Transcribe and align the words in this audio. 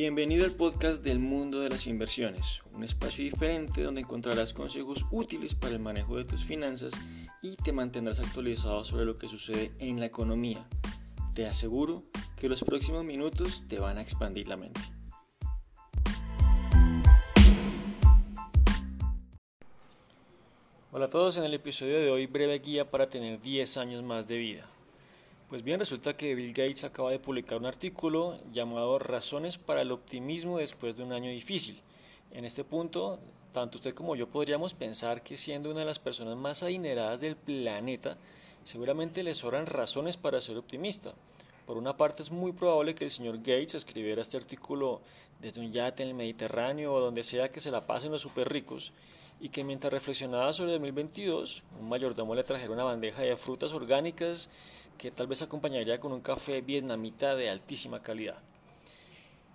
Bienvenido 0.00 0.44
al 0.44 0.52
podcast 0.52 1.02
del 1.02 1.18
mundo 1.18 1.58
de 1.58 1.70
las 1.70 1.88
inversiones, 1.88 2.62
un 2.72 2.84
espacio 2.84 3.24
diferente 3.24 3.82
donde 3.82 4.02
encontrarás 4.02 4.52
consejos 4.52 5.04
útiles 5.10 5.56
para 5.56 5.72
el 5.72 5.80
manejo 5.80 6.16
de 6.16 6.24
tus 6.24 6.44
finanzas 6.44 6.94
y 7.42 7.56
te 7.56 7.72
mantendrás 7.72 8.20
actualizado 8.20 8.84
sobre 8.84 9.04
lo 9.04 9.18
que 9.18 9.28
sucede 9.28 9.72
en 9.80 9.98
la 9.98 10.06
economía. 10.06 10.64
Te 11.34 11.48
aseguro 11.48 12.04
que 12.36 12.48
los 12.48 12.62
próximos 12.62 13.04
minutos 13.04 13.64
te 13.66 13.80
van 13.80 13.98
a 13.98 14.00
expandir 14.00 14.46
la 14.46 14.56
mente. 14.56 14.80
Hola 20.92 21.06
a 21.06 21.10
todos, 21.10 21.38
en 21.38 21.42
el 21.42 21.54
episodio 21.54 21.98
de 21.98 22.08
hoy 22.08 22.26
breve 22.26 22.60
guía 22.60 22.88
para 22.88 23.08
tener 23.08 23.40
10 23.40 23.76
años 23.78 24.04
más 24.04 24.28
de 24.28 24.38
vida. 24.38 24.77
Pues 25.48 25.62
bien, 25.62 25.80
resulta 25.80 26.14
que 26.14 26.34
Bill 26.34 26.52
Gates 26.52 26.84
acaba 26.84 27.10
de 27.10 27.18
publicar 27.18 27.56
un 27.56 27.64
artículo 27.64 28.38
llamado 28.52 28.98
Razones 28.98 29.56
para 29.56 29.80
el 29.80 29.92
optimismo 29.92 30.58
después 30.58 30.94
de 30.94 31.04
un 31.04 31.12
año 31.14 31.30
difícil. 31.30 31.80
En 32.32 32.44
este 32.44 32.64
punto, 32.64 33.18
tanto 33.54 33.78
usted 33.78 33.94
como 33.94 34.14
yo 34.14 34.28
podríamos 34.28 34.74
pensar 34.74 35.22
que 35.22 35.38
siendo 35.38 35.70
una 35.70 35.80
de 35.80 35.86
las 35.86 35.98
personas 35.98 36.36
más 36.36 36.62
adineradas 36.62 37.22
del 37.22 37.34
planeta, 37.34 38.18
seguramente 38.62 39.22
le 39.22 39.32
sobran 39.32 39.64
razones 39.64 40.18
para 40.18 40.42
ser 40.42 40.58
optimista. 40.58 41.14
Por 41.66 41.78
una 41.78 41.96
parte 41.96 42.20
es 42.20 42.30
muy 42.30 42.52
probable 42.52 42.94
que 42.94 43.04
el 43.04 43.10
señor 43.10 43.38
Gates 43.38 43.74
escribiera 43.74 44.20
este 44.20 44.36
artículo 44.36 45.00
desde 45.40 45.62
un 45.62 45.72
yate 45.72 46.02
en 46.02 46.10
el 46.10 46.14
Mediterráneo 46.14 46.92
o 46.92 47.00
donde 47.00 47.24
sea 47.24 47.50
que 47.50 47.62
se 47.62 47.70
la 47.70 47.86
pasen 47.86 48.12
los 48.12 48.20
super 48.20 48.52
ricos 48.52 48.92
y 49.40 49.50
que 49.50 49.64
mientras 49.64 49.92
reflexionaba 49.92 50.52
sobre 50.52 50.72
2022, 50.72 51.62
un 51.80 51.88
mayordomo 51.88 52.34
le 52.34 52.44
trajera 52.44 52.72
una 52.72 52.84
bandeja 52.84 53.22
de 53.22 53.36
frutas 53.36 53.72
orgánicas 53.72 54.48
que 54.96 55.10
tal 55.10 55.28
vez 55.28 55.42
acompañaría 55.42 56.00
con 56.00 56.12
un 56.12 56.20
café 56.20 56.60
vietnamita 56.60 57.36
de 57.36 57.48
altísima 57.48 58.02
calidad. 58.02 58.38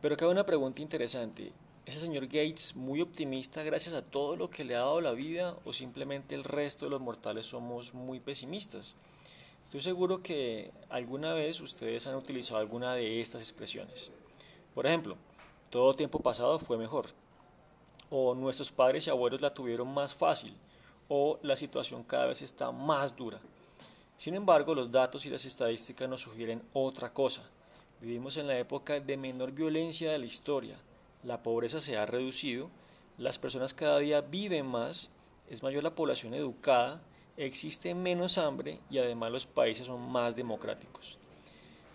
Pero 0.01 0.15
cabe 0.15 0.31
una 0.31 0.45
pregunta 0.45 0.81
interesante. 0.81 1.51
¿Es 1.85 1.95
el 1.95 2.01
señor 2.01 2.27
Gates 2.27 2.75
muy 2.77 3.01
optimista 3.01 3.61
gracias 3.61 3.93
a 3.93 4.05
todo 4.05 4.37
lo 4.37 4.49
que 4.49 4.63
le 4.63 4.75
ha 4.75 4.79
dado 4.79 5.01
la 5.01 5.11
vida 5.11 5.57
o 5.65 5.73
simplemente 5.73 6.33
el 6.33 6.45
resto 6.45 6.85
de 6.85 6.91
los 6.91 7.01
mortales 7.01 7.45
somos 7.45 7.93
muy 7.93 8.21
pesimistas? 8.21 8.95
Estoy 9.65 9.81
seguro 9.81 10.23
que 10.23 10.71
alguna 10.89 11.33
vez 11.33 11.59
ustedes 11.59 12.07
han 12.07 12.15
utilizado 12.15 12.59
alguna 12.59 12.95
de 12.95 13.19
estas 13.19 13.41
expresiones. 13.41 14.11
Por 14.73 14.85
ejemplo, 14.85 15.17
todo 15.69 15.95
tiempo 15.95 16.19
pasado 16.19 16.57
fue 16.59 16.77
mejor 16.77 17.07
o 18.15 18.35
nuestros 18.35 18.71
padres 18.71 19.07
y 19.07 19.09
abuelos 19.09 19.41
la 19.41 19.55
tuvieron 19.55 19.91
más 19.91 20.13
fácil, 20.13 20.55
o 21.09 21.39
la 21.41 21.55
situación 21.55 22.03
cada 22.03 22.27
vez 22.27 22.43
está 22.43 22.71
más 22.71 23.15
dura. 23.15 23.39
Sin 24.19 24.35
embargo, 24.35 24.75
los 24.75 24.91
datos 24.91 25.25
y 25.25 25.31
las 25.31 25.45
estadísticas 25.45 26.07
nos 26.07 26.21
sugieren 26.21 26.61
otra 26.73 27.11
cosa. 27.11 27.41
Vivimos 27.99 28.37
en 28.37 28.45
la 28.45 28.59
época 28.59 28.99
de 28.99 29.17
menor 29.17 29.51
violencia 29.51 30.11
de 30.11 30.19
la 30.19 30.27
historia, 30.27 30.77
la 31.23 31.41
pobreza 31.41 31.81
se 31.81 31.97
ha 31.97 32.05
reducido, 32.05 32.69
las 33.17 33.39
personas 33.39 33.73
cada 33.73 33.97
día 33.97 34.21
viven 34.21 34.67
más, 34.67 35.09
es 35.49 35.63
mayor 35.63 35.81
la 35.81 35.95
población 35.95 36.35
educada, 36.35 37.01
existe 37.35 37.95
menos 37.95 38.37
hambre 38.37 38.79
y 38.91 38.99
además 38.99 39.31
los 39.31 39.47
países 39.47 39.87
son 39.87 40.11
más 40.11 40.35
democráticos. 40.35 41.17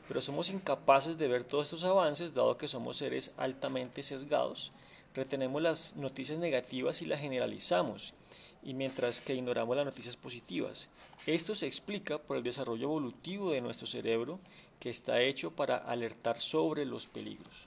Pero 0.08 0.20
somos 0.20 0.50
incapaces 0.50 1.16
de 1.16 1.28
ver 1.28 1.44
todos 1.44 1.66
estos 1.66 1.84
avances 1.84 2.34
dado 2.34 2.58
que 2.58 2.66
somos 2.66 2.96
seres 2.96 3.30
altamente 3.36 4.02
sesgados 4.02 4.72
retenemos 5.18 5.60
las 5.60 5.96
noticias 5.96 6.38
negativas 6.38 7.02
y 7.02 7.06
las 7.06 7.20
generalizamos, 7.20 8.14
y 8.62 8.74
mientras 8.74 9.20
que 9.20 9.34
ignoramos 9.34 9.76
las 9.76 9.84
noticias 9.84 10.16
positivas. 10.16 10.88
Esto 11.26 11.54
se 11.54 11.66
explica 11.66 12.18
por 12.18 12.36
el 12.36 12.42
desarrollo 12.42 12.84
evolutivo 12.84 13.50
de 13.50 13.60
nuestro 13.60 13.86
cerebro 13.86 14.38
que 14.78 14.90
está 14.90 15.20
hecho 15.20 15.50
para 15.50 15.76
alertar 15.76 16.40
sobre 16.40 16.86
los 16.86 17.06
peligros. 17.06 17.66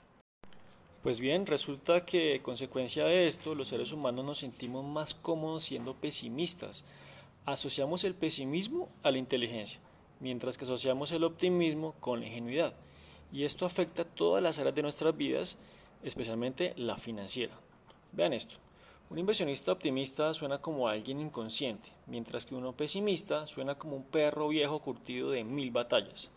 Pues 1.02 1.20
bien, 1.20 1.46
resulta 1.46 2.06
que 2.06 2.40
consecuencia 2.42 3.04
de 3.04 3.26
esto 3.26 3.54
los 3.54 3.68
seres 3.68 3.92
humanos 3.92 4.24
nos 4.24 4.38
sentimos 4.38 4.84
más 4.84 5.12
cómodos 5.12 5.64
siendo 5.64 5.94
pesimistas. 5.94 6.84
Asociamos 7.44 8.04
el 8.04 8.14
pesimismo 8.14 8.88
a 9.02 9.10
la 9.10 9.18
inteligencia, 9.18 9.80
mientras 10.20 10.56
que 10.56 10.64
asociamos 10.64 11.12
el 11.12 11.24
optimismo 11.24 11.94
con 12.00 12.20
la 12.20 12.26
ingenuidad. 12.26 12.74
Y 13.32 13.44
esto 13.44 13.66
afecta 13.66 14.04
todas 14.04 14.42
las 14.42 14.58
áreas 14.58 14.74
de 14.74 14.82
nuestras 14.82 15.16
vidas 15.16 15.58
especialmente 16.02 16.74
la 16.76 16.96
financiera. 16.96 17.54
Vean 18.12 18.32
esto. 18.32 18.56
Un 19.10 19.18
inversionista 19.18 19.72
optimista 19.72 20.32
suena 20.32 20.58
como 20.58 20.88
alguien 20.88 21.20
inconsciente, 21.20 21.90
mientras 22.06 22.46
que 22.46 22.54
uno 22.54 22.72
pesimista 22.72 23.46
suena 23.46 23.74
como 23.74 23.96
un 23.96 24.04
perro 24.04 24.48
viejo 24.48 24.78
curtido 24.78 25.30
de 25.30 25.44
mil 25.44 25.70
batallas. 25.70 26.30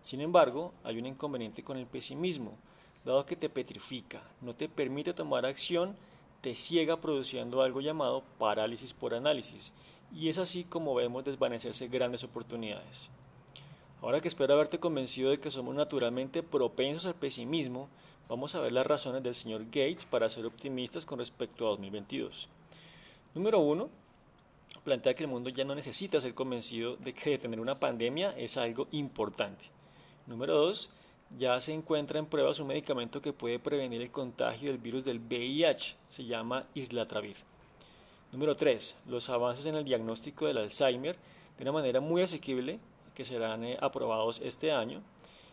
Sin 0.00 0.20
embargo, 0.20 0.72
hay 0.82 0.98
un 0.98 1.06
inconveniente 1.06 1.62
con 1.62 1.76
el 1.76 1.86
pesimismo, 1.86 2.56
dado 3.04 3.26
que 3.26 3.36
te 3.36 3.48
petrifica, 3.48 4.22
no 4.40 4.54
te 4.54 4.68
permite 4.68 5.12
tomar 5.12 5.44
acción, 5.44 5.94
te 6.40 6.54
ciega 6.54 7.00
produciendo 7.00 7.62
algo 7.62 7.80
llamado 7.80 8.22
parálisis 8.38 8.94
por 8.94 9.14
análisis, 9.14 9.72
y 10.10 10.28
es 10.28 10.38
así 10.38 10.64
como 10.64 10.94
vemos 10.94 11.24
desvanecerse 11.24 11.88
grandes 11.88 12.24
oportunidades. 12.24 13.10
Ahora 14.00 14.20
que 14.20 14.28
espero 14.28 14.54
haberte 14.54 14.80
convencido 14.80 15.30
de 15.30 15.38
que 15.38 15.50
somos 15.50 15.74
naturalmente 15.74 16.42
propensos 16.42 17.06
al 17.06 17.14
pesimismo, 17.14 17.88
vamos 18.32 18.54
a 18.54 18.60
ver 18.60 18.72
las 18.72 18.86
razones 18.86 19.22
del 19.22 19.34
señor 19.34 19.66
Gates 19.66 20.06
para 20.06 20.26
ser 20.30 20.46
optimistas 20.46 21.04
con 21.04 21.18
respecto 21.18 21.66
a 21.66 21.70
2022. 21.72 22.48
Número 23.34 23.58
uno, 23.58 23.90
plantea 24.84 25.12
que 25.12 25.24
el 25.24 25.28
mundo 25.28 25.50
ya 25.50 25.66
no 25.66 25.74
necesita 25.74 26.18
ser 26.18 26.32
convencido 26.32 26.96
de 26.96 27.12
que 27.12 27.28
detener 27.28 27.60
una 27.60 27.78
pandemia 27.78 28.30
es 28.30 28.56
algo 28.56 28.88
importante. 28.92 29.66
Número 30.26 30.56
dos, 30.56 30.88
ya 31.38 31.60
se 31.60 31.74
encuentra 31.74 32.18
en 32.18 32.24
pruebas 32.24 32.58
un 32.58 32.68
medicamento 32.68 33.20
que 33.20 33.34
puede 33.34 33.58
prevenir 33.58 34.00
el 34.00 34.10
contagio 34.10 34.70
del 34.70 34.80
virus 34.80 35.04
del 35.04 35.20
VIH, 35.20 35.96
se 36.06 36.24
llama 36.24 36.66
Islatravir. 36.72 37.36
Número 38.32 38.56
3. 38.56 38.96
Los 39.08 39.28
avances 39.28 39.66
en 39.66 39.74
el 39.74 39.84
diagnóstico 39.84 40.46
del 40.46 40.56
Alzheimer 40.56 41.18
de 41.58 41.64
una 41.64 41.72
manera 41.72 42.00
muy 42.00 42.22
asequible 42.22 42.80
que 43.14 43.26
serán 43.26 43.62
eh, 43.62 43.76
aprobados 43.78 44.40
este 44.42 44.72
año. 44.72 45.02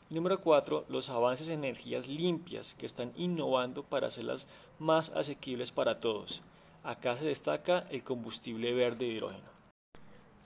Y 0.10 0.16
número 0.16 0.42
4, 0.42 0.86
los 0.90 1.10
avances 1.10 1.50
en 1.50 1.64
energías 1.64 2.08
limpias 2.08 2.74
que 2.74 2.88
están 2.88 3.14
innovando 3.16 3.84
para 3.84 4.08
hacerlas 4.08 4.48
más 4.80 5.10
asequibles 5.10 5.72
para 5.72 6.00
todos. 6.00 6.42
Acá 6.84 7.16
se 7.16 7.26
destaca 7.26 7.86
el 7.92 8.04
combustible 8.04 8.74
verde 8.74 9.06
hidrógeno. 9.06 9.50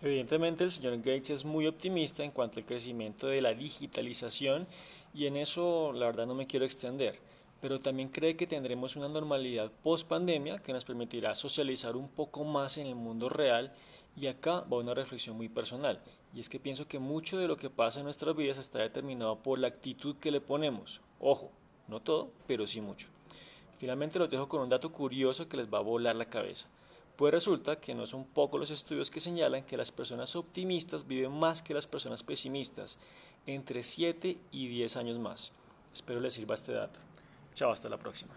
Evidentemente 0.02 0.66
el 0.66 0.72
señor 0.72 0.98
Gates 0.98 1.30
es 1.30 1.46
muy 1.46 1.66
optimista 1.66 2.26
en 2.26 2.32
cuanto 2.32 2.60
al 2.60 2.66
crecimiento 2.66 3.28
de 3.28 3.42
la 3.42 3.54
digitalización 3.54 4.68
y 5.14 5.28
en 5.28 5.38
eso 5.38 5.94
la 5.94 6.08
verdad 6.08 6.28
no 6.28 6.36
me 6.36 6.46
quiero 6.46 6.66
extender, 6.66 7.18
pero 7.64 7.80
también 7.80 8.10
cree 8.10 8.36
que 8.36 8.46
tendremos 8.46 8.98
una 8.98 9.08
normalidad 9.08 9.72
post 9.84 10.06
pandemia 10.06 10.60
que 10.60 10.74
nos 10.74 10.84
permitirá 10.84 11.34
socializar 11.34 11.96
un 11.96 12.10
poco 12.10 12.44
más 12.44 12.78
en 12.78 12.88
el 12.88 12.96
mundo 12.96 13.30
real 13.30 13.72
y 14.18 14.28
acá 14.28 14.66
va 14.70 14.80
una 14.80 14.94
reflexión 14.94 15.38
muy 15.38 15.48
personal, 15.48 16.02
y 16.34 16.42
es 16.42 16.50
que 16.50 16.60
pienso 16.60 16.90
que 16.90 17.00
mucho 17.00 17.38
de 17.38 17.48
lo 17.48 17.56
que 17.56 17.70
pasa 17.70 18.00
en 18.00 18.04
nuestras 18.04 18.36
vidas 18.36 18.58
está 18.58 18.80
determinado 18.80 19.38
por 19.38 19.60
la 19.60 19.70
actitud 19.70 20.18
que 20.18 20.30
le 20.30 20.42
ponemos. 20.42 21.00
Ojo, 21.22 21.52
no 21.88 22.02
todo, 22.02 22.32
pero 22.48 22.68
sí 22.68 22.82
mucho. 22.82 23.08
Finalmente 23.80 24.20
los 24.20 24.30
dejo 24.30 24.50
con 24.50 24.60
un 24.60 24.68
dato 24.68 24.92
curioso 24.92 25.48
que 25.48 25.56
les 25.56 25.74
va 25.74 25.78
a 25.78 25.84
volar 25.84 26.18
la 26.18 26.30
cabeza. 26.30 26.68
Pues 27.16 27.34
resulta 27.34 27.80
que 27.80 27.96
no 27.96 28.06
son 28.08 28.26
pocos 28.26 28.60
los 28.60 28.72
estudios 28.72 29.10
que 29.10 29.22
señalan 29.22 29.64
que 29.64 29.78
las 29.78 29.94
personas 29.94 30.36
optimistas 30.36 31.08
viven 31.08 31.32
más 31.32 31.62
que 31.62 31.74
las 31.74 31.88
personas 31.88 32.24
pesimistas, 32.24 33.00
entre 33.48 33.84
7 33.84 34.38
y 34.52 34.68
10 34.68 34.98
años 34.98 35.18
más. 35.18 35.54
Espero 35.94 36.20
les 36.20 36.34
sirva 36.34 36.56
este 36.56 36.74
dato. 36.74 37.00
Chao, 37.54 37.72
hasta 37.72 37.90
la 37.90 37.98
próxima. 37.98 38.34